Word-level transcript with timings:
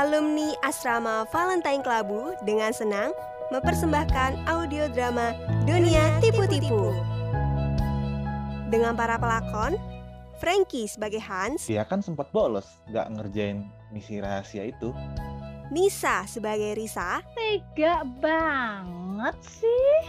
alumni 0.00 0.56
Asrama 0.64 1.28
Valentine 1.28 1.84
Klabu 1.84 2.32
dengan 2.48 2.72
senang 2.72 3.12
mempersembahkan 3.52 4.48
audio 4.48 4.88
drama 4.88 5.36
Dunia 5.68 6.16
Tipu-Tipu. 6.24 6.96
Dengan 8.72 8.96
para 8.96 9.20
pelakon, 9.20 9.76
Frankie 10.40 10.88
sebagai 10.88 11.20
Hans, 11.20 11.68
Dia 11.68 11.84
kan 11.84 12.00
sempat 12.00 12.32
bolos, 12.32 12.64
nggak 12.88 13.12
ngerjain 13.12 13.68
misi 13.92 14.24
rahasia 14.24 14.72
itu. 14.72 14.88
Nisa 15.68 16.24
sebagai 16.24 16.80
Risa, 16.80 17.20
Tega 17.36 18.00
banget 18.24 19.36
sih. 19.44 20.00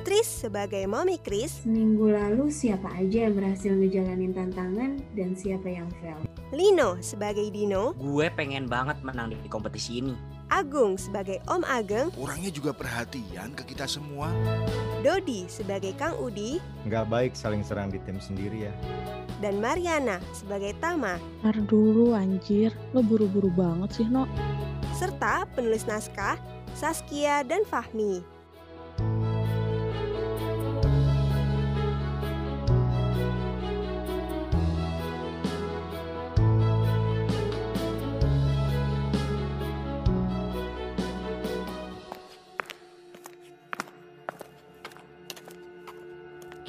Tris 0.00 0.48
sebagai 0.48 0.88
Mommy 0.88 1.20
Chris, 1.20 1.60
Seminggu 1.60 2.08
lalu 2.08 2.48
siapa 2.48 2.88
aja 2.96 3.28
yang 3.28 3.36
berhasil 3.36 3.76
ngejalanin 3.76 4.32
tantangan 4.32 4.96
dan 5.12 5.36
siapa 5.36 5.68
yang 5.68 5.92
fail? 6.00 6.29
Lino 6.50 6.98
sebagai 6.98 7.46
Dino, 7.54 7.94
Gue 7.94 8.26
pengen 8.34 8.66
banget 8.66 8.98
menang 9.06 9.30
di 9.30 9.46
kompetisi 9.46 10.02
ini. 10.02 10.18
Agung 10.50 10.98
sebagai 10.98 11.38
Om 11.46 11.62
Ageng, 11.62 12.10
Orangnya 12.18 12.50
juga 12.50 12.74
perhatian 12.74 13.54
ke 13.54 13.62
kita 13.70 13.86
semua. 13.86 14.34
Dodi 14.98 15.46
sebagai 15.46 15.94
Kang 15.94 16.18
Udi, 16.18 16.58
Nggak 16.90 17.06
baik 17.06 17.32
saling 17.38 17.62
serang 17.62 17.94
di 17.94 18.02
tim 18.02 18.18
sendiri 18.18 18.66
ya. 18.66 18.74
dan 19.40 19.56
Mariana 19.56 20.18
sebagai 20.34 20.74
Tama, 20.82 21.16
Ntar 21.40 21.56
dulu 21.64 22.12
anjir, 22.12 22.74
lo 22.92 23.00
buru-buru 23.00 23.48
banget 23.54 24.02
sih 24.02 24.06
no. 24.10 24.26
serta 24.98 25.48
penulis 25.56 25.86
naskah 25.88 26.36
Saskia 26.74 27.40
dan 27.46 27.62
Fahmi. 27.64 28.20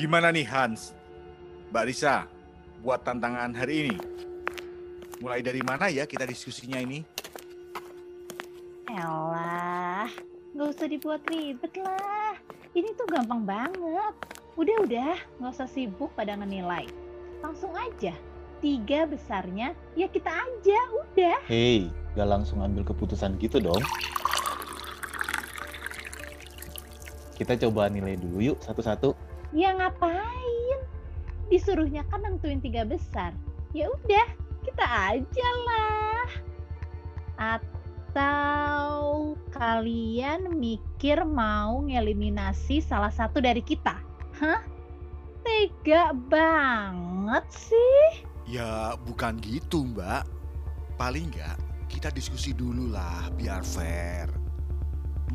Gimana 0.02 0.34
nih 0.34 0.50
Hans? 0.50 0.98
Mbak 1.70 1.86
Risa, 1.86 2.26
buat 2.82 3.06
tantangan 3.06 3.54
hari 3.54 3.86
ini. 3.86 3.98
Mulai 5.22 5.46
dari 5.46 5.62
mana 5.62 5.94
ya 5.94 6.10
kita 6.10 6.26
diskusinya 6.26 6.82
ini? 6.82 7.06
Elah, 8.90 10.10
nggak 10.58 10.68
usah 10.74 10.90
dibuat 10.90 11.22
ribet 11.30 11.70
lah. 11.78 12.34
Ini 12.74 12.98
tuh 12.98 13.06
gampang 13.14 13.46
banget. 13.46 14.14
Udah-udah, 14.58 15.22
nggak 15.38 15.54
usah 15.54 15.70
sibuk 15.70 16.10
pada 16.18 16.34
ngenilai. 16.34 16.90
Langsung 17.46 17.78
aja. 17.78 18.18
Tiga 18.58 19.06
besarnya, 19.06 19.78
ya 19.94 20.10
kita 20.10 20.34
aja, 20.34 20.80
udah. 20.98 21.46
Hei, 21.46 21.94
nggak 22.18 22.26
langsung 22.26 22.66
ambil 22.66 22.82
keputusan 22.90 23.38
gitu 23.38 23.62
dong. 23.62 23.86
Kita 27.38 27.54
coba 27.54 27.86
nilai 27.86 28.18
dulu 28.18 28.42
yuk 28.42 28.58
satu-satu. 28.66 29.30
Ya 29.52 29.76
ngapain? 29.76 30.80
Disuruhnya 31.52 32.08
kan 32.08 32.24
nentuin 32.24 32.64
tiga 32.64 32.88
besar. 32.88 33.36
Ya 33.76 33.92
udah, 33.92 34.28
kita 34.64 34.86
aja 34.88 35.50
lah. 35.68 36.28
Atau 37.36 39.36
kalian 39.52 40.56
mikir 40.56 41.28
mau 41.28 41.84
ngeliminasi 41.84 42.80
salah 42.80 43.12
satu 43.12 43.44
dari 43.44 43.60
kita? 43.60 44.00
Hah? 44.40 44.64
Tega 45.44 46.16
banget 46.16 47.44
sih. 47.52 48.24
Ya 48.48 48.96
bukan 49.04 49.36
gitu 49.44 49.84
mbak. 49.84 50.24
Paling 50.96 51.28
nggak 51.34 51.60
kita 51.92 52.08
diskusi 52.16 52.56
dulu 52.56 52.88
lah 52.88 53.28
biar 53.36 53.68
fair. 53.68 54.32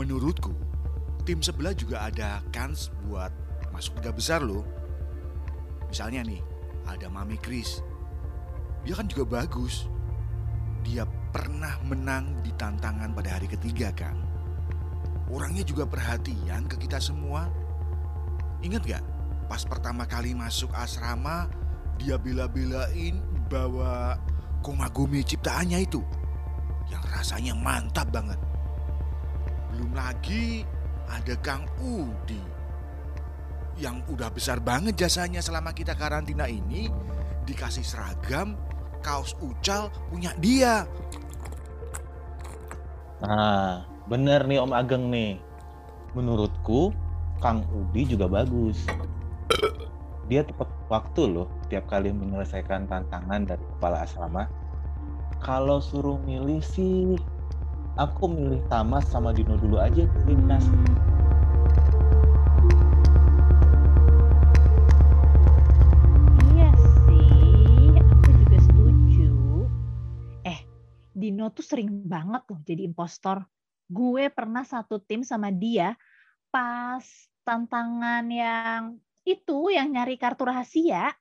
Menurutku 0.00 0.56
tim 1.26 1.42
sebelah 1.42 1.74
juga 1.76 2.08
ada 2.08 2.40
kans 2.54 2.88
buat 3.04 3.45
masuk 3.76 4.00
tiga 4.00 4.08
besar 4.08 4.40
loh. 4.40 4.64
Misalnya 5.92 6.24
nih 6.24 6.40
ada 6.88 7.12
Mami 7.12 7.36
Chris. 7.36 7.84
Dia 8.88 8.96
kan 8.96 9.04
juga 9.04 9.44
bagus. 9.44 9.84
Dia 10.80 11.04
pernah 11.04 11.76
menang 11.84 12.40
di 12.40 12.56
tantangan 12.56 13.12
pada 13.12 13.36
hari 13.36 13.52
ketiga 13.52 13.92
kan. 13.92 14.16
Orangnya 15.28 15.60
juga 15.60 15.84
perhatian 15.84 16.64
ke 16.64 16.80
kita 16.80 16.96
semua. 16.96 17.52
Ingat 18.64 18.82
gak 18.88 19.04
pas 19.46 19.60
pertama 19.68 20.08
kali 20.08 20.32
masuk 20.32 20.72
asrama 20.72 21.46
dia 22.00 22.16
bela-belain 22.16 23.20
bawa 23.46 24.16
komagumi 24.64 25.22
ciptaannya 25.22 25.84
itu 25.84 26.00
yang 26.88 27.04
rasanya 27.12 27.52
mantap 27.52 28.08
banget. 28.08 28.40
Belum 29.70 29.92
lagi 29.92 30.64
ada 31.06 31.34
Kang 31.44 31.68
Udi 31.78 32.55
yang 33.76 34.00
udah 34.08 34.32
besar 34.32 34.60
banget 34.60 34.96
jasanya 34.96 35.44
selama 35.44 35.76
kita 35.76 35.92
karantina 35.92 36.48
ini 36.48 36.88
dikasih 37.44 37.84
seragam 37.84 38.56
kaos 39.04 39.36
ucal 39.38 39.92
punya 40.10 40.34
dia. 40.40 40.88
Nah, 43.22 43.86
bener 44.10 44.44
nih 44.44 44.58
Om 44.60 44.72
Ageng 44.74 45.08
nih. 45.08 45.38
Menurutku, 46.16 46.90
Kang 47.38 47.64
Udi 47.70 48.08
juga 48.08 48.26
bagus. 48.26 48.80
Dia 50.26 50.42
tepat 50.42 50.66
waktu 50.90 51.22
loh 51.28 51.46
tiap 51.70 51.86
kali 51.86 52.10
menyelesaikan 52.10 52.90
tantangan 52.90 53.46
dari 53.46 53.64
kepala 53.76 54.02
asrama. 54.02 54.50
Kalau 55.38 55.78
suruh 55.78 56.18
milih 56.24 56.64
sih, 56.64 57.14
aku 57.94 58.26
milih 58.26 58.64
Tama 58.66 58.98
sama 59.04 59.30
Dino 59.30 59.54
dulu 59.60 59.78
aja 59.78 60.08
eliminasi. 60.24 60.72
Tuh 71.56 71.64
sering 71.64 71.88
banget 72.04 72.44
loh 72.52 72.60
jadi 72.60 72.84
impostor. 72.84 73.40
Gue 73.88 74.28
pernah 74.28 74.60
satu 74.60 75.00
tim 75.00 75.24
sama 75.24 75.48
dia 75.48 75.96
pas 76.52 77.02
tantangan 77.48 78.28
yang 78.28 79.00
itu 79.24 79.72
yang 79.72 79.88
nyari 79.88 80.20
kartu 80.20 80.44
rahasia. 80.44 81.16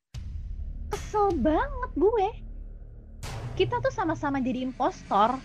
Kesel 0.91 1.31
banget 1.39 1.91
gue. 1.95 2.27
Kita 3.55 3.79
tuh 3.79 3.95
sama-sama 3.95 4.43
jadi 4.43 4.67
impostor. 4.67 5.39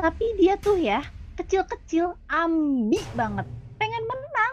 Tapi 0.00 0.26
dia 0.40 0.56
tuh 0.56 0.80
ya 0.80 1.04
kecil-kecil 1.36 2.16
ambi 2.32 2.98
banget. 3.12 3.44
Pengen 3.76 4.04
menang. 4.08 4.52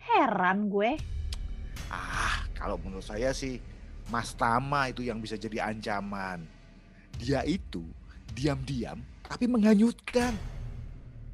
Heran 0.00 0.72
gue. 0.72 0.96
Ah, 1.92 2.48
kalau 2.56 2.80
menurut 2.80 3.04
saya 3.04 3.36
sih 3.36 3.60
Mas 4.08 4.32
Tama 4.32 4.88
itu 4.88 5.04
yang 5.04 5.20
bisa 5.20 5.36
jadi 5.36 5.68
ancaman. 5.68 6.48
Dia 7.20 7.44
itu 7.44 7.84
diam-diam 8.38 9.02
tapi 9.26 9.44
menghanyutkan. 9.50 10.32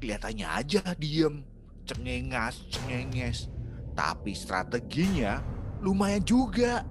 Kelihatannya 0.01 0.47
aja 0.49 0.81
diam, 0.99 1.45
cengengas, 1.87 2.65
cengenges. 2.67 3.47
Tapi 3.95 4.35
strateginya 4.35 5.39
lumayan 5.79 6.21
juga. 6.25 6.83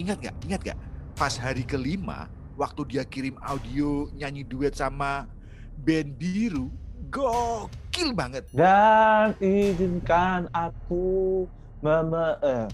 Ingat 0.00 0.30
gak? 0.30 0.36
Ingat 0.48 0.60
gak? 0.72 0.78
Pas 1.14 1.36
hari 1.36 1.62
kelima, 1.62 2.26
waktu 2.56 2.82
dia 2.88 3.04
kirim 3.04 3.36
audio 3.44 4.08
nyanyi 4.16 4.42
duet 4.42 4.74
sama 4.74 5.28
band 5.84 6.16
biru, 6.16 6.72
gokil 7.12 8.16
banget. 8.16 8.48
Dan 8.50 9.36
izinkan 9.38 10.48
aku 10.56 11.44
meme 11.84 12.40
eh. 12.42 12.66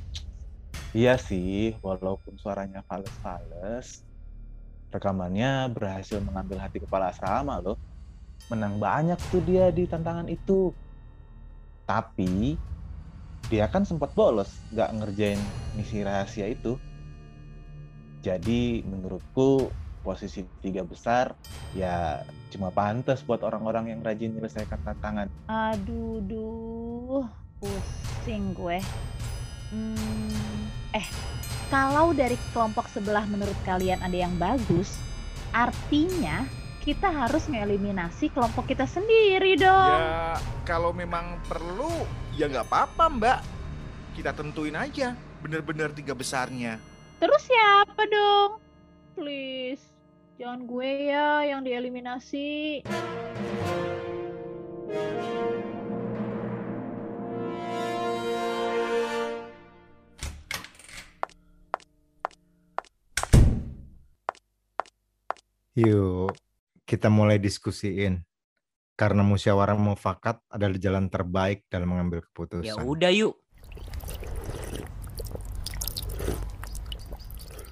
Iya 0.94 1.19
sih, 1.20 1.76
walaupun 1.85 2.35
suaranya 2.40 2.82
fales-fales, 2.87 4.02
rekamannya 4.90 5.70
berhasil 5.70 6.19
mengambil 6.20 6.58
hati 6.60 6.82
kepala 6.82 7.14
asrama 7.14 7.62
loh. 7.62 7.78
Menang 8.50 8.82
banyak 8.82 9.19
tuh 9.31 9.42
dia 9.46 9.70
di 9.70 9.87
tantangan 9.87 10.26
itu. 10.26 10.75
Tapi 11.87 12.58
dia 13.50 13.66
kan 13.66 13.82
sempat 13.82 14.14
bolos, 14.14 14.50
nggak 14.70 14.90
ngerjain 15.00 15.40
misi 15.75 16.02
rahasia 16.02 16.50
itu. 16.50 16.78
Jadi 18.20 18.84
menurutku 18.84 19.72
posisi 20.00 20.44
tiga 20.64 20.81
besar 20.81 21.37
ya 21.76 22.25
cuma 22.48 22.72
pantas 22.72 23.20
buat 23.20 23.44
orang-orang 23.44 23.92
yang 23.92 24.00
rajin 24.00 24.32
menyelesaikan 24.32 24.81
tantangan. 24.84 25.28
Aduh, 25.48 26.20
duh, 26.25 27.25
pusing 27.60 28.56
gue. 28.56 28.81
Hmm, 29.70 30.60
eh, 30.94 31.06
kalau 31.69 32.10
dari 32.10 32.34
kelompok 32.50 32.90
sebelah 32.90 33.26
menurut 33.31 33.56
kalian 33.62 34.02
ada 34.02 34.14
yang 34.14 34.34
bagus, 34.38 34.98
artinya 35.54 36.46
kita 36.81 37.12
harus 37.12 37.46
ngeliminasi 37.46 38.32
kelompok 38.32 38.70
kita 38.72 38.88
sendiri 38.88 39.54
dong. 39.60 40.00
Ya 40.00 40.40
kalau 40.64 40.90
memang 40.90 41.38
perlu 41.46 41.92
ya 42.34 42.48
nggak 42.50 42.66
apa-apa 42.66 43.04
mbak. 43.12 43.40
Kita 44.16 44.34
tentuin 44.34 44.75
aja 44.75 45.14
bener-bener 45.40 45.94
tiga 45.94 46.12
besarnya. 46.12 46.76
Terus 47.22 47.42
siapa 47.46 48.02
dong? 48.10 48.58
Please, 49.14 49.84
Jangan 50.40 50.64
gue 50.64 51.12
ya 51.12 51.44
yang 51.44 51.60
dieliminasi. 51.60 52.81
Yuk, 65.81 66.37
kita 66.85 67.09
mulai 67.09 67.41
diskusiin. 67.41 68.21
Karena 68.93 69.25
musyawarah 69.25 69.81
mufakat 69.81 70.44
adalah 70.53 70.77
jalan 70.77 71.09
terbaik 71.09 71.65
dalam 71.73 71.88
mengambil 71.97 72.21
Ya 72.21 72.25
keputusan. 72.29 72.85
udah 72.85 73.09
yuk. 73.09 73.32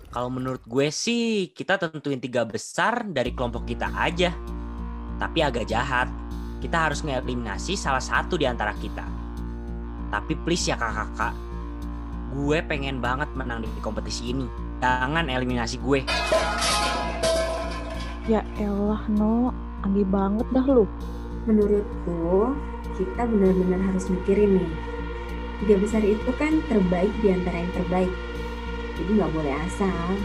Kalau 0.08 0.32
menurut 0.32 0.64
gue 0.64 0.88
sih 0.88 1.52
kita 1.52 1.76
tentuin 1.76 2.16
tiga 2.16 2.49
besar 2.49 3.05
dari 3.05 3.37
kelompok 3.37 3.69
kita 3.69 3.93
aja. 3.93 4.32
Tapi 5.20 5.38
agak 5.44 5.69
jahat. 5.69 6.08
Kita 6.64 6.88
harus 6.88 7.04
ngeliminasi 7.04 7.76
salah 7.76 8.00
satu 8.02 8.40
di 8.40 8.49
antara 8.49 8.72
kita. 8.81 9.04
Tapi 10.08 10.32
please 10.49 10.72
ya 10.72 10.81
kakak-kakak. 10.81 11.37
Gue 12.32 12.64
pengen 12.64 13.04
banget 13.04 13.28
menang 13.37 13.62
di 13.62 13.69
kompetisi 13.84 14.32
ini. 14.32 14.49
Jangan 14.81 15.28
eliminasi 15.28 15.76
gue. 15.76 16.08
Ya 18.58 18.66
elah, 18.66 19.06
No. 19.14 19.55
Anggi 19.87 20.02
banget 20.02 20.43
dah 20.50 20.66
lu. 20.66 20.90
Menurutku, 21.46 22.50
kita 22.99 23.22
benar-benar 23.31 23.78
harus 23.87 24.10
mikirin 24.10 24.58
nih. 24.58 24.70
Tiga 25.62 25.75
besar 25.78 26.02
itu 26.02 26.31
kan 26.34 26.58
terbaik 26.66 27.14
di 27.22 27.31
antara 27.31 27.62
yang 27.62 27.70
terbaik. 27.70 28.10
Jadi 28.99 29.10
nggak 29.14 29.31
boleh 29.31 29.55
asal. 29.62 30.19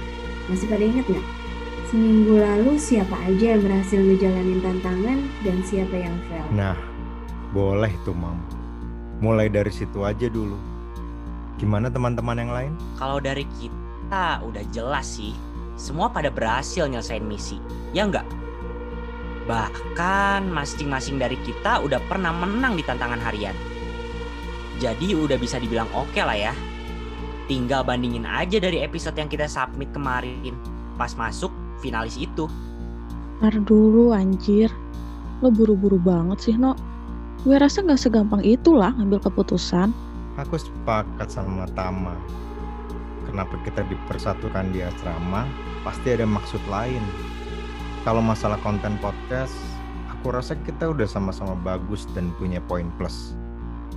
Masih 0.50 0.65
pada 0.65 0.81
inget 0.81 1.06
nggak? 1.06 1.27
Seminggu 1.94 2.41
lalu 2.41 2.74
siapa 2.81 3.13
aja 3.21 3.53
yang 3.53 3.62
berhasil 3.62 4.01
ngejalanin 4.01 4.65
tantangan 4.65 5.19
dan 5.45 5.57
siapa 5.62 5.94
yang 5.94 6.18
fail? 6.25 6.47
Nah, 6.57 6.77
boleh 7.53 7.94
tuh, 8.01 8.18
Mam. 8.18 8.41
Mulai 9.21 9.53
dari 9.53 9.69
situ 9.69 10.01
aja 10.01 10.25
dulu. 10.25 10.57
Gimana 11.62 11.94
teman-teman 11.94 12.41
yang 12.41 12.50
lain? 12.50 12.74
Kalau 12.97 13.21
dari 13.21 13.45
kita 13.62 14.41
udah 14.41 14.65
jelas 14.74 15.21
sih. 15.21 15.38
Semua 15.73 16.09
pada 16.09 16.29
berhasil 16.29 16.85
nyelesain 16.85 17.25
misi. 17.25 17.57
Ya 17.91 18.05
enggak? 18.05 18.25
Bahkan 19.49 20.47
masing-masing 20.47 21.19
dari 21.19 21.35
kita 21.43 21.83
udah 21.83 21.99
pernah 22.07 22.31
menang 22.31 22.79
di 22.79 22.83
tantangan 22.85 23.19
harian. 23.19 23.55
Jadi 24.79 25.15
udah 25.15 25.35
bisa 25.35 25.59
dibilang 25.59 25.87
oke 25.91 26.19
lah 26.21 26.35
ya. 26.35 26.53
Tinggal 27.51 27.83
bandingin 27.83 28.23
aja 28.23 28.55
dari 28.57 28.79
episode 28.79 29.19
yang 29.19 29.27
kita 29.27 29.51
submit 29.51 29.91
kemarin. 29.91 30.55
Pas 30.95 31.11
masuk 31.19 31.51
finalis 31.83 32.15
itu. 32.15 32.47
Ntar 33.43 33.59
dulu 33.67 34.15
anjir. 34.15 34.71
Lo 35.43 35.51
buru-buru 35.51 35.99
banget 35.99 36.39
sih, 36.39 36.55
No. 36.55 36.77
Gue 37.43 37.59
rasa 37.59 37.83
gak 37.83 37.99
segampang 37.99 38.39
itulah 38.39 38.95
ngambil 38.95 39.19
keputusan. 39.27 39.91
Aku 40.39 40.55
sepakat 40.55 41.27
sama 41.27 41.67
Tama. 41.75 42.15
Kenapa 43.33 43.57
kita 43.65 43.81
dipersatukan 43.89 44.69
di 44.69 44.85
asrama? 44.85 45.50
Pasti 45.81 46.13
ada 46.13 46.21
maksud 46.21 46.62
lain. 46.69 47.01
Kalau 48.06 48.21
masalah 48.21 48.62
konten 48.62 48.94
podcast, 49.01 49.57
aku 50.06 50.38
rasa 50.38 50.53
kita 50.53 50.94
udah 50.94 51.09
sama-sama 51.09 51.57
bagus 51.57 52.06
dan 52.13 52.30
punya 52.38 52.62
poin 52.62 52.94
plus. 53.01 53.33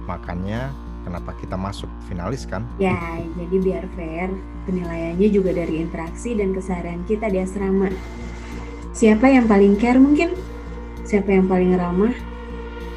Makanya 0.09 0.73
kenapa 1.05 1.37
kita 1.37 1.53
masuk 1.53 1.93
finalis 2.09 2.49
kan? 2.49 2.65
Ya, 2.81 2.97
jadi 3.37 3.56
biar 3.61 3.85
fair, 3.93 4.33
penilaiannya 4.65 5.29
juga 5.29 5.53
dari 5.53 5.85
interaksi 5.85 6.32
dan 6.32 6.56
keseharian 6.56 7.05
kita 7.05 7.29
di 7.29 7.44
asrama. 7.44 7.93
Siapa 8.97 9.29
yang 9.29 9.44
paling 9.44 9.77
care 9.77 10.00
mungkin? 10.00 10.32
Siapa 11.05 11.29
yang 11.29 11.44
paling 11.44 11.77
ramah? 11.77 12.17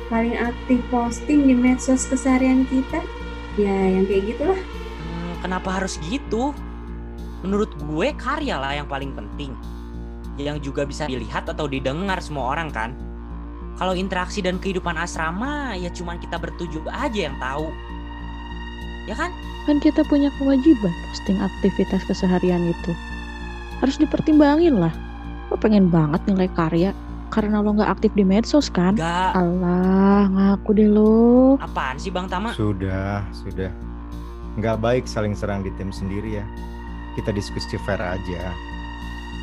Paling 0.08 0.40
aktif 0.40 0.80
posting 0.88 1.52
di 1.52 1.54
medsos 1.54 2.08
keseharian 2.08 2.64
kita? 2.72 3.04
Ya, 3.60 3.76
yang 3.92 4.08
kayak 4.08 4.24
gitulah. 4.32 4.79
Kenapa 5.40 5.80
harus 5.80 5.96
gitu? 6.08 6.52
Menurut 7.40 7.72
gue 7.80 8.12
karya 8.20 8.60
lah 8.60 8.76
yang 8.76 8.88
paling 8.88 9.16
penting. 9.16 9.56
Yang 10.36 10.72
juga 10.72 10.84
bisa 10.84 11.08
dilihat 11.08 11.48
atau 11.48 11.68
didengar 11.68 12.20
semua 12.20 12.56
orang 12.56 12.72
kan. 12.72 12.92
Kalau 13.80 13.96
interaksi 13.96 14.44
dan 14.44 14.60
kehidupan 14.60 15.00
asrama 15.00 15.72
ya 15.80 15.88
cuman 15.96 16.20
kita 16.20 16.36
bertujuh 16.36 16.84
aja 16.92 17.32
yang 17.32 17.36
tahu. 17.40 17.72
Ya 19.08 19.16
kan? 19.16 19.32
Kan 19.64 19.80
kita 19.80 20.04
punya 20.08 20.28
kewajiban 20.36 20.92
posting 21.08 21.40
aktivitas 21.40 22.04
keseharian 22.04 22.72
itu. 22.72 22.92
Harus 23.80 23.96
dipertimbangin 23.96 24.76
lah. 24.76 24.92
Lo 25.48 25.56
pengen 25.56 25.88
banget 25.88 26.20
nilai 26.28 26.52
karya 26.52 26.92
karena 27.32 27.64
lo 27.64 27.72
gak 27.78 28.02
aktif 28.02 28.12
di 28.18 28.28
medsos 28.28 28.68
kan? 28.68 29.00
Gak. 29.00 29.32
Alah, 29.38 30.28
ngaku 30.28 30.70
deh 30.76 30.90
lo. 30.90 31.56
Apaan 31.64 31.96
sih 31.96 32.12
Bang 32.12 32.28
Tama? 32.28 32.52
Sudah, 32.52 33.24
sudah. 33.32 33.72
Nggak 34.60 34.84
baik 34.84 35.08
saling 35.08 35.32
serang 35.32 35.64
di 35.64 35.72
tim 35.80 35.88
sendiri 35.88 36.44
ya. 36.44 36.46
Kita 37.16 37.32
diskusi 37.32 37.80
fair 37.88 38.04
aja. 38.04 38.52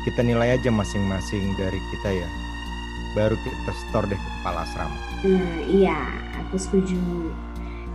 Kita 0.05 0.21
nilai 0.21 0.53
aja 0.53 0.69
masing-masing 0.69 1.57
dari 1.57 1.81
kita 1.89 2.21
ya. 2.21 2.29
Baru 3.17 3.33
kita 3.41 3.73
store 3.89 4.13
deh 4.13 4.19
ke 4.19 4.29
kepala 4.39 4.61
asrama. 4.61 4.97
Nah, 5.25 5.57
iya, 5.65 5.97
aku 6.37 6.61
setuju. 6.61 7.01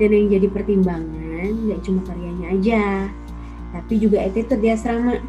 Dan 0.03 0.11
yang 0.11 0.35
jadi 0.35 0.51
pertimbangan 0.51 1.55
nggak 1.71 1.81
cuma 1.87 2.03
karyanya 2.11 2.47
aja, 2.59 2.83
tapi 3.71 4.03
juga 4.03 4.19
attitude 4.19 4.59
di 4.59 4.75
asrama. 4.75 5.23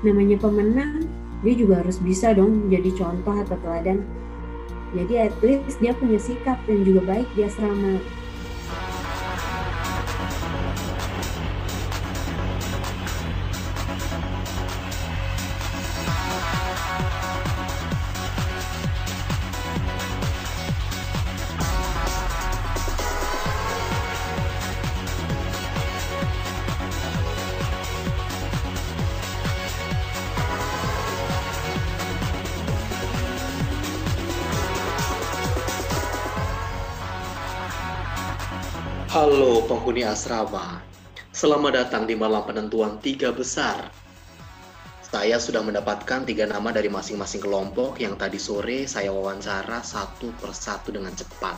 Namanya 0.00 0.40
pemenang, 0.40 1.04
dia 1.44 1.52
juga 1.52 1.84
harus 1.84 2.00
bisa 2.00 2.32
dong 2.32 2.72
menjadi 2.72 3.04
contoh 3.04 3.36
atau 3.36 3.56
teladan. 3.60 4.00
Jadi 4.96 5.28
at 5.28 5.36
least 5.44 5.76
dia 5.76 5.92
punya 5.92 6.16
sikap 6.16 6.56
yang 6.64 6.88
juga 6.88 7.04
baik 7.04 7.28
di 7.36 7.44
asrama. 7.44 8.00
Penghuni 39.88 40.04
asrama, 40.04 40.84
selamat 41.32 41.72
datang 41.72 42.04
di 42.04 42.12
malam 42.12 42.44
penentuan 42.44 43.00
tiga 43.00 43.32
besar. 43.32 43.88
Saya 45.00 45.40
sudah 45.40 45.64
mendapatkan 45.64 46.28
tiga 46.28 46.44
nama 46.44 46.68
dari 46.76 46.92
masing-masing 46.92 47.40
kelompok 47.40 47.96
yang 47.96 48.12
tadi 48.20 48.36
sore 48.36 48.84
saya 48.84 49.08
wawancara 49.08 49.80
satu 49.80 50.28
persatu 50.36 50.92
dengan 50.92 51.16
cepat. 51.16 51.56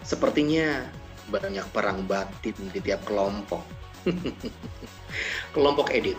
Sepertinya 0.00 0.88
banyak 1.28 1.68
perang 1.76 2.08
batin 2.08 2.56
di 2.72 2.80
tiap 2.80 3.04
kelompok. 3.04 3.68
kelompok 5.52 5.92
edit. 5.92 6.16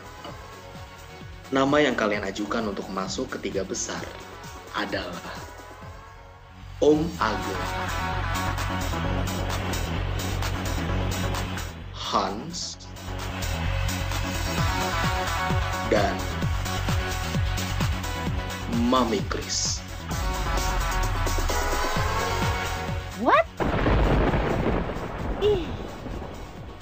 Nama 1.50 1.82
yang 1.82 1.98
kalian 1.98 2.30
ajukan 2.30 2.70
untuk 2.70 2.86
masuk 2.94 3.26
ke 3.26 3.50
tiga 3.50 3.66
besar 3.66 4.06
adalah 4.78 5.34
Om 6.78 7.10
Ageng. 7.18 7.66
Hans, 12.12 12.76
dan 15.88 16.12
Mami 18.92 19.24
Chris. 19.32 19.80
What? 23.24 23.48
Ih, 25.40 25.64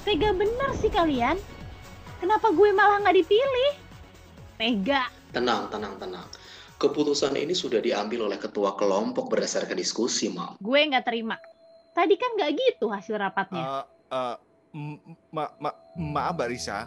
tega 0.02 0.34
bener 0.34 0.74
sih 0.82 0.90
kalian. 0.90 1.38
Kenapa 2.18 2.50
gue 2.50 2.74
malah 2.74 2.98
nggak 2.98 3.22
dipilih? 3.22 3.72
Tega. 4.58 5.06
Tenang, 5.30 5.70
tenang, 5.70 5.94
tenang. 6.02 6.26
Keputusan 6.74 7.38
ini 7.38 7.54
sudah 7.54 7.78
diambil 7.78 8.26
oleh 8.26 8.42
ketua 8.42 8.74
kelompok 8.74 9.30
berdasarkan 9.30 9.78
diskusi, 9.78 10.26
Mam. 10.26 10.58
Gue 10.58 10.90
nggak 10.90 11.06
terima. 11.06 11.38
Tadi 11.94 12.18
kan 12.18 12.34
nggak 12.34 12.50
gitu 12.58 12.90
hasil 12.90 13.14
rapatnya. 13.14 13.62
Eh, 13.62 13.84
eh, 14.10 14.34
m- 14.34 14.49
ma- 15.30 15.54
ma- 15.58 15.78
maaf 15.98 16.34
Mbak 16.36 16.48
Risa, 16.50 16.86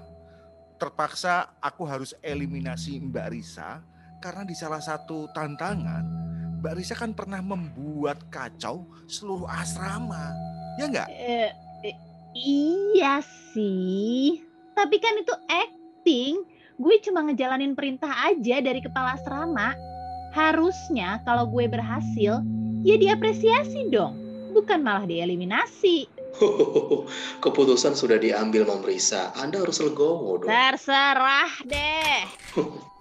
terpaksa 0.79 1.55
aku 1.59 1.83
harus 1.87 2.15
eliminasi 2.23 2.99
Mbak 2.99 3.27
Risa 3.31 3.83
karena 4.23 4.47
di 4.47 4.55
salah 4.55 4.79
satu 4.79 5.27
tantangan 5.35 6.23
Mbak 6.63 6.79
Risa 6.79 6.95
kan 6.95 7.11
pernah 7.11 7.43
membuat 7.43 8.23
kacau 8.31 8.87
seluruh 9.03 9.43
asrama, 9.51 10.31
ya 10.79 10.87
nggak? 10.87 11.11
Eh, 11.11 11.51
eh, 11.83 11.95
iya 12.39 13.19
sih. 13.51 14.39
Tapi 14.71 14.95
kan 15.03 15.19
itu 15.19 15.35
acting. 15.51 16.39
gue 16.73 16.95
cuma 17.05 17.21
ngejalanin 17.21 17.77
perintah 17.77 18.09
aja 18.31 18.63
dari 18.63 18.79
kepala 18.79 19.19
asrama. 19.19 19.75
Harusnya 20.31 21.19
kalau 21.27 21.45
gue 21.51 21.67
berhasil, 21.67 22.39
ya 22.81 22.95
diapresiasi 22.95 23.91
dong, 23.91 24.15
bukan 24.55 24.79
malah 24.81 25.03
dieliminasi. 25.03 26.07
Keputusan 27.43 27.93
sudah 27.93 28.17
diambil 28.17 28.65
Mam 28.65 28.81
Risa. 28.81 29.33
Anda 29.37 29.61
harus 29.61 29.79
legowo 29.81 30.41
dong. 30.41 30.49
Terserah 30.49 31.53
deh. 31.65 32.21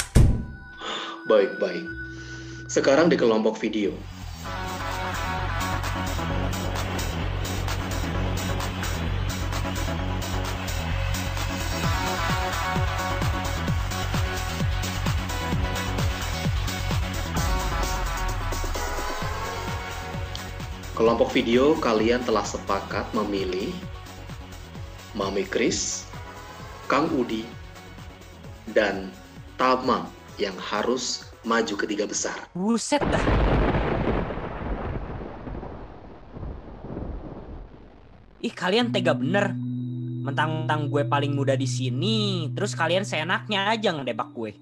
Baik, 1.30 1.54
baik. 1.62 1.86
Sekarang 2.66 3.06
di 3.06 3.14
kelompok 3.14 3.54
video. 3.54 3.94
Kelompok 21.02 21.34
video 21.34 21.74
kalian 21.82 22.22
telah 22.22 22.46
sepakat 22.46 23.10
memilih 23.10 23.74
Mami 25.18 25.42
Kris, 25.42 26.06
Kang 26.86 27.10
Udi, 27.10 27.42
dan 28.70 29.10
Tama 29.58 30.06
yang 30.38 30.54
harus 30.62 31.26
maju 31.42 31.74
ke 31.74 31.90
tiga 31.90 32.06
besar. 32.06 32.46
Buset 32.54 33.02
dah. 33.02 33.18
Ih 38.38 38.54
kalian 38.54 38.94
tega 38.94 39.18
bener. 39.18 39.58
Mentang-mentang 40.22 40.86
gue 40.86 41.02
paling 41.02 41.34
muda 41.34 41.58
di 41.58 41.66
sini, 41.66 42.46
terus 42.54 42.78
kalian 42.78 43.02
seenaknya 43.02 43.74
aja 43.74 43.90
ngedebak 43.90 44.30
gue. 44.38 44.54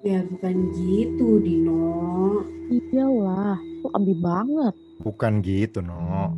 Ya 0.00 0.24
bukan 0.24 0.72
gitu, 0.72 1.44
Dino. 1.44 2.40
Iyalah, 2.72 3.60
lo 3.84 3.88
ambi 3.92 4.16
banget. 4.16 4.72
Bukan 5.04 5.44
gitu, 5.44 5.84
No. 5.84 6.32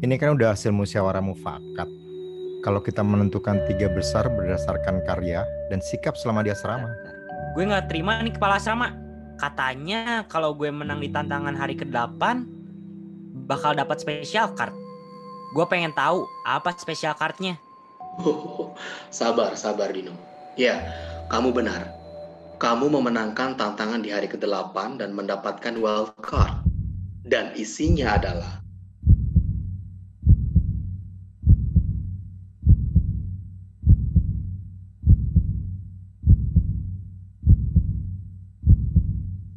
Ini 0.00 0.16
kan 0.16 0.32
udah 0.32 0.56
hasil 0.56 0.72
musyawarah 0.72 1.20
mufakat. 1.20 1.88
Kalau 2.64 2.80
kita 2.80 3.04
menentukan 3.04 3.60
tiga 3.68 3.92
besar 3.92 4.32
berdasarkan 4.32 5.04
karya 5.04 5.44
dan 5.68 5.84
sikap 5.84 6.16
selama 6.16 6.40
di 6.40 6.56
asrama. 6.56 6.88
Gue 7.52 7.68
nggak 7.68 7.92
terima 7.92 8.20
nih 8.24 8.32
kepala 8.32 8.56
asrama. 8.56 8.96
Katanya 9.36 10.24
kalau 10.32 10.56
gue 10.56 10.72
menang 10.72 11.04
di 11.04 11.12
tantangan 11.12 11.52
hari 11.52 11.76
ke-8 11.76 12.20
bakal 13.44 13.76
dapat 13.76 14.00
special 14.00 14.56
card. 14.56 14.72
Gue 15.52 15.68
pengen 15.68 15.92
tahu 15.92 16.24
apa 16.48 16.72
special 16.80 17.12
cardnya. 17.12 17.60
sabar, 19.12 19.52
sabar 19.52 19.92
Dino. 19.92 20.16
Ya, 20.56 20.80
kamu 21.28 21.52
benar. 21.52 21.93
Kamu 22.54 22.86
memenangkan 22.86 23.58
tantangan 23.58 23.98
di 23.98 24.14
hari 24.14 24.30
ke-8 24.30 25.02
dan 25.02 25.10
mendapatkan 25.10 25.74
wild 25.74 26.14
card. 26.22 26.62
Dan 27.26 27.50
isinya 27.58 28.14
adalah 28.14 28.62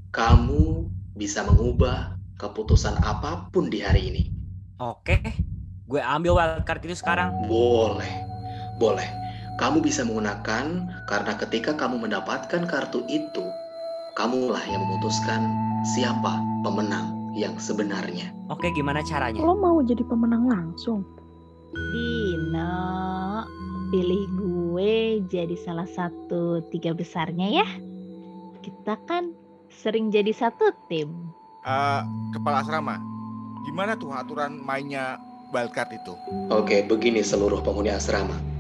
kamu 0.10 0.90
bisa 1.14 1.46
mengubah 1.46 2.18
keputusan 2.42 2.98
apa 3.06 3.46
pun 3.54 3.70
di 3.70 3.86
hari 3.86 4.10
ini. 4.10 4.24
Oke, 4.82 5.22
gue 5.86 6.02
ambil 6.02 6.34
wildcard 6.34 6.82
itu 6.82 6.98
sekarang. 6.98 7.46
Boleh, 7.46 8.26
boleh. 8.82 9.27
Kamu 9.58 9.82
bisa 9.82 10.06
menggunakan 10.06 10.86
karena 11.10 11.34
ketika 11.34 11.74
kamu 11.74 12.06
mendapatkan 12.06 12.70
kartu 12.70 13.02
itu, 13.10 13.42
kamulah 14.14 14.62
yang 14.70 14.86
memutuskan 14.86 15.50
siapa 15.82 16.38
pemenang 16.62 17.34
yang 17.34 17.58
sebenarnya. 17.58 18.30
Oke, 18.54 18.70
gimana 18.78 19.02
caranya? 19.02 19.42
Lo 19.42 19.58
mau 19.58 19.82
jadi 19.82 20.06
pemenang 20.06 20.46
langsung? 20.46 21.02
Dino, 21.74 22.86
pilih 23.90 24.24
gue 24.38 25.26
jadi 25.26 25.58
salah 25.66 25.90
satu 25.90 26.62
tiga 26.70 26.94
besarnya 26.94 27.66
ya. 27.66 27.68
Kita 28.62 28.94
kan 29.10 29.34
sering 29.74 30.14
jadi 30.14 30.38
satu 30.38 30.70
tim. 30.86 31.34
Eh, 31.66 32.02
kepala 32.38 32.62
asrama, 32.62 33.02
gimana 33.66 33.98
tuh 33.98 34.14
aturan 34.14 34.62
mainnya 34.62 35.18
wildcard 35.50 35.98
itu? 35.98 36.14
Oke, 36.54 36.86
begini 36.86 37.26
seluruh 37.26 37.66
penghuni 37.66 37.90
asrama. 37.90 38.57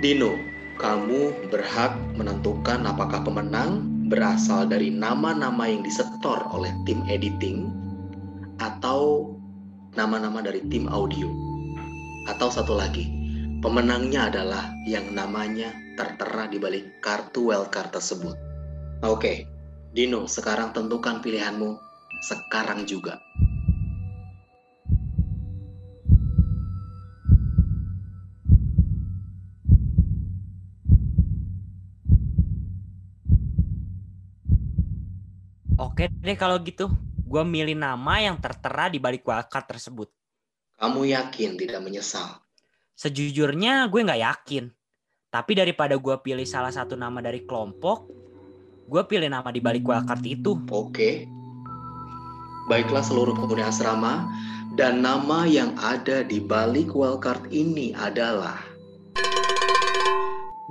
Dino, 0.00 0.32
kamu 0.80 1.52
berhak 1.52 1.92
menentukan 2.16 2.88
apakah 2.88 3.20
pemenang 3.20 3.84
berasal 4.08 4.64
dari 4.64 4.88
nama-nama 4.88 5.68
yang 5.68 5.84
disetor 5.84 6.40
oleh 6.56 6.72
tim 6.88 7.04
editing 7.04 7.68
atau 8.56 9.28
nama-nama 9.92 10.40
dari 10.40 10.64
tim 10.72 10.88
audio. 10.88 11.28
Atau 12.32 12.48
satu 12.48 12.80
lagi, 12.80 13.12
pemenangnya 13.60 14.32
adalah 14.32 14.72
yang 14.88 15.12
namanya 15.12 15.68
tertera 16.00 16.48
di 16.48 16.56
balik 16.56 17.04
kartu 17.04 17.52
wildcard 17.52 17.92
tersebut. 17.92 18.40
Oke, 19.04 19.44
Dino, 19.92 20.24
sekarang 20.24 20.72
tentukan 20.72 21.20
pilihanmu 21.20 21.76
sekarang 22.24 22.88
juga. 22.88 23.20
Oke 36.00 36.08
deh 36.24 36.32
kalau 36.32 36.56
gitu. 36.64 36.88
Gue 37.28 37.44
milih 37.44 37.76
nama 37.76 38.24
yang 38.24 38.40
tertera 38.40 38.88
di 38.88 38.96
balik 38.96 39.20
wildcard 39.20 39.68
tersebut. 39.68 40.08
Kamu 40.80 41.04
yakin 41.04 41.60
tidak 41.60 41.84
menyesal? 41.84 42.40
Sejujurnya 42.96 43.84
gue 43.92 44.00
nggak 44.08 44.24
yakin. 44.24 44.72
Tapi 45.28 45.52
daripada 45.52 46.00
gue 46.00 46.16
pilih 46.24 46.48
salah 46.48 46.72
satu 46.72 46.96
nama 46.96 47.20
dari 47.20 47.44
kelompok, 47.44 48.08
gue 48.88 49.02
pilih 49.04 49.28
nama 49.28 49.52
di 49.52 49.60
balik 49.60 49.84
wildcard 49.84 50.24
itu. 50.24 50.56
Oke. 50.72 51.28
Baiklah 52.72 53.04
seluruh 53.04 53.36
penghuni 53.36 53.60
asrama, 53.60 54.24
dan 54.80 55.04
nama 55.04 55.44
yang 55.44 55.76
ada 55.84 56.24
di 56.24 56.40
balik 56.40 56.96
wildcard 56.96 57.52
ini 57.52 57.92
adalah 57.92 58.56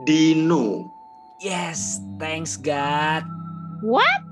Dino. 0.09 0.89
Yes, 1.37 2.01
thanks 2.17 2.57
God. 2.57 3.21
What? 3.85 4.28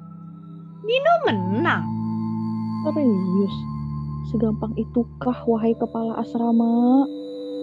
Dino 0.86 1.13
menang. 1.25 1.84
Serius? 2.88 3.55
Segampang 4.29 4.75
itukah 4.75 5.39
wahai 5.48 5.74
kepala 5.79 6.19
asrama? 6.19 7.07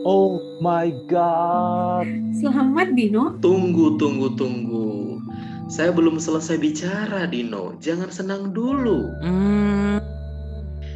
Oh 0.05 0.37
my 0.61 0.93
god. 1.09 2.05
Selamat, 2.37 2.93
Dino. 2.93 3.37
Tunggu, 3.41 3.97
tunggu, 3.97 4.33
tunggu. 4.37 5.21
Saya 5.71 5.97
belum 5.97 6.21
selesai 6.21 6.61
bicara, 6.61 7.25
Dino. 7.25 7.73
Jangan 7.81 8.13
senang 8.13 8.53
dulu. 8.53 9.09
Hmm, 9.25 9.97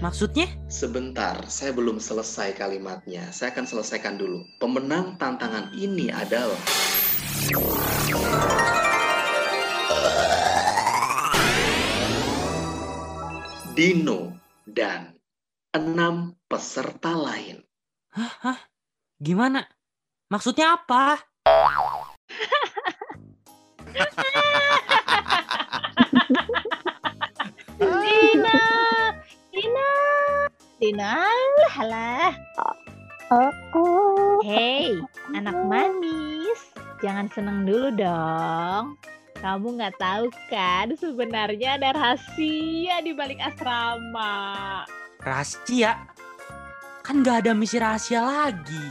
maksudnya? 0.04 0.44
Sebentar, 0.68 1.40
saya 1.48 1.72
belum 1.72 1.96
selesai 1.96 2.52
kalimatnya. 2.60 3.32
Saya 3.32 3.54
akan 3.56 3.64
selesaikan 3.64 4.20
dulu. 4.20 4.44
Pemenang 4.60 5.16
tantangan 5.16 5.72
ini 5.72 6.12
adalah 6.12 6.60
Dino 13.78 14.34
dan 14.66 15.14
enam 15.70 16.34
peserta 16.50 17.14
lain. 17.14 17.62
Hah? 18.10 18.32
Hah? 18.42 18.58
Gimana? 19.22 19.70
Maksudnya 20.34 20.74
apa? 20.74 21.22
Dina, 27.78 28.58
Dina, 29.54 29.90
Dina, 30.82 31.14
halah. 31.70 32.34
Oh, 33.30 33.54
oh. 33.78 34.42
Hey, 34.42 34.98
anak 35.38 35.54
manis, 35.70 36.74
jangan 36.98 37.30
seneng 37.30 37.62
dulu 37.62 37.94
dong. 37.94 38.98
Kamu 39.38 39.78
nggak 39.78 40.02
tahu 40.02 40.26
kan 40.50 40.90
sebenarnya 40.98 41.78
ada 41.78 41.94
rahasia 41.94 42.98
di 43.06 43.14
balik 43.14 43.38
asrama. 43.38 44.82
Rahasia? 45.22 45.94
Kan 47.06 47.22
gak 47.22 47.46
ada 47.46 47.54
misi 47.54 47.78
rahasia 47.78 48.18
lagi. 48.18 48.86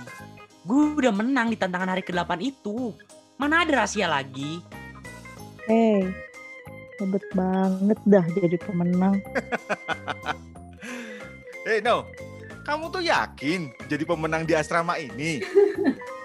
Gue 0.64 0.96
udah 0.96 1.12
menang 1.12 1.52
di 1.52 1.60
tantangan 1.60 1.92
hari 1.92 2.02
ke-8 2.02 2.40
itu. 2.40 2.96
Mana 3.36 3.68
ada 3.68 3.84
rahasia 3.84 4.08
lagi? 4.08 4.64
Hei, 5.68 6.08
hebat 6.98 7.24
banget 7.36 8.00
dah 8.08 8.26
jadi 8.40 8.58
pemenang. 8.64 9.20
Eh, 11.68 11.84
no. 11.84 12.08
Kamu 12.64 12.88
tuh 12.88 13.04
yakin 13.04 13.68
jadi 13.92 14.08
pemenang 14.08 14.48
di 14.48 14.56
asrama 14.56 14.96
ini? 14.96 15.44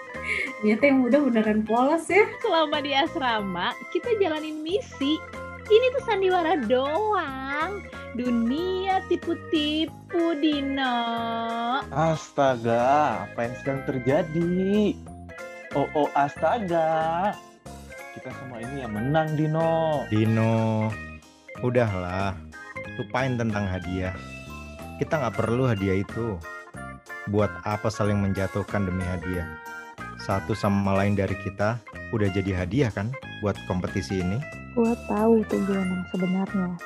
Ternyata 0.63 0.85
yang 0.87 0.99
muda 1.03 1.19
beneran 1.19 1.61
polos 1.67 2.07
ya. 2.07 2.23
Selama 2.39 2.79
di 2.87 2.95
asrama, 2.95 3.75
kita 3.91 4.15
jalanin 4.23 4.63
misi. 4.63 5.19
Ini 5.67 5.87
tuh 5.99 6.07
sandiwara 6.07 6.55
doang. 6.71 7.83
Dunia 8.15 9.03
tipu-tipu, 9.11 10.39
Dino. 10.39 11.03
Astaga, 11.91 13.27
apa 13.27 13.39
yang 13.43 13.55
sedang 13.59 13.81
terjadi? 13.91 14.95
Oh, 15.75 15.91
oh, 15.99 16.09
astaga. 16.15 17.35
Kita 18.15 18.31
semua 18.31 18.63
ini 18.63 18.87
yang 18.87 18.95
menang, 18.95 19.35
Dino. 19.35 20.07
Dino, 20.15 20.95
udahlah, 21.59 22.39
lupain 23.03 23.35
tentang 23.35 23.67
hadiah. 23.67 24.15
Kita 25.03 25.27
nggak 25.27 25.43
perlu 25.43 25.67
hadiah 25.67 26.07
itu. 26.07 26.39
Buat 27.35 27.51
apa 27.67 27.91
saling 27.91 28.23
menjatuhkan 28.23 28.87
demi 28.87 29.03
hadiah? 29.03 29.59
Satu 30.23 30.55
sama 30.55 30.95
lain 31.03 31.19
dari 31.19 31.35
kita 31.35 31.83
udah 32.15 32.31
jadi 32.31 32.63
hadiah 32.63 32.95
kan 32.95 33.11
buat 33.43 33.59
kompetisi 33.67 34.23
ini? 34.23 34.39
Gue 34.79 34.95
tahu 35.11 35.43
tujuan 35.51 35.83
yang 35.83 36.05
sebenarnya. 36.15 36.79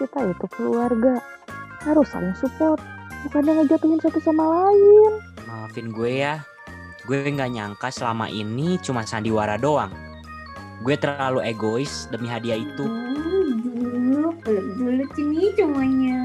Kita 0.00 0.32
itu 0.32 0.46
keluarga. 0.56 1.20
Harus 1.84 2.08
saling 2.08 2.32
support. 2.40 2.80
Bukannya 3.28 3.68
ngejatuhin 3.68 4.00
satu 4.00 4.16
sama 4.24 4.48
lain. 4.48 5.20
Maafin 5.44 5.92
gue 5.92 6.24
ya. 6.24 6.40
Gue 7.04 7.28
nggak 7.28 7.52
nyangka 7.52 7.92
selama 7.92 8.32
ini 8.32 8.80
cuma 8.80 9.04
sandiwara 9.04 9.60
doang. 9.60 9.92
Gue 10.80 10.96
terlalu 10.96 11.44
egois 11.44 12.08
demi 12.08 12.32
hadiah 12.32 12.56
itu. 12.56 12.88
Oh, 12.88 13.44
dulu, 13.60 14.32
dulu 14.80 15.04
sini 15.12 15.52
semuanya. 15.52 16.23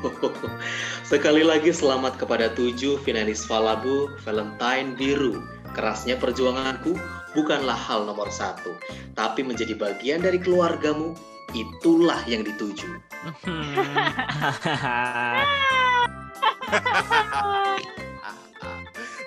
Sekali 1.10 1.42
lagi 1.44 1.72
selamat 1.72 2.16
kepada 2.20 2.52
tujuh 2.54 2.98
finalis 3.04 3.44
Falabu 3.44 4.08
Valentine 4.24 4.96
Biru. 4.96 5.42
Kerasnya 5.70 6.18
perjuanganku 6.18 6.98
bukanlah 7.30 7.78
hal 7.78 8.02
nomor 8.02 8.26
satu, 8.32 8.74
tapi 9.14 9.46
menjadi 9.46 9.78
bagian 9.78 10.18
dari 10.18 10.42
keluargamu, 10.42 11.14
itulah 11.54 12.18
yang 12.26 12.42
dituju. 12.42 12.90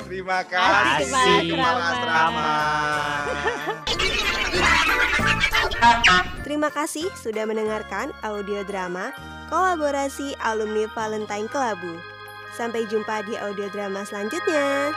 Terima 0.04 0.46
kasih, 0.46 1.56
Asrama. 1.56 1.80
Asrama. 1.80 2.52
Terima 6.44 6.70
kasih 6.70 7.08
sudah 7.18 7.48
mendengarkan 7.48 8.12
audio 8.22 8.62
drama 8.68 9.16
kolaborasi 9.54 10.34
alumni 10.42 10.90
Valentine 10.98 11.46
Kelabu. 11.46 12.02
Sampai 12.58 12.90
jumpa 12.90 13.22
di 13.22 13.38
audio 13.38 13.70
drama 13.70 14.02
selanjutnya. 14.02 14.90